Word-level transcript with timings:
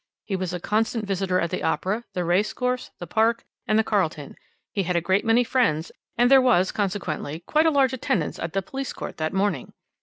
He 0.25 0.35
was 0.35 0.51
a 0.51 0.59
constant 0.59 1.05
visitor 1.05 1.39
at 1.39 1.51
the 1.51 1.61
opera, 1.61 2.05
the 2.15 2.25
racecourse, 2.25 2.89
the 2.97 3.05
Park, 3.05 3.43
and 3.67 3.77
the 3.77 3.83
Carlton, 3.83 4.35
he 4.71 4.81
had 4.81 4.95
a 4.95 4.99
great 4.99 5.23
many 5.23 5.43
friends, 5.43 5.91
and 6.17 6.31
there 6.31 6.41
was 6.41 6.71
consequently 6.71 7.41
quite 7.41 7.67
a 7.67 7.69
large 7.69 7.93
attendance 7.93 8.39
at 8.39 8.53
the 8.53 8.63
police 8.63 8.93
court 8.93 9.17
that 9.17 9.31
morning. 9.31 9.73